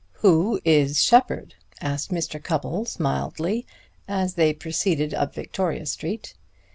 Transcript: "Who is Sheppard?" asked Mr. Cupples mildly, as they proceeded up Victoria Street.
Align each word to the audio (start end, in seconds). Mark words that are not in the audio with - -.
"Who 0.25 0.59
is 0.65 0.99
Sheppard?" 1.03 1.53
asked 1.79 2.09
Mr. 2.09 2.41
Cupples 2.43 2.99
mildly, 2.99 3.67
as 4.07 4.33
they 4.33 4.51
proceeded 4.51 5.13
up 5.13 5.35
Victoria 5.35 5.85
Street. 5.85 6.33